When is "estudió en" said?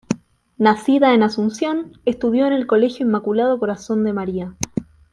2.05-2.53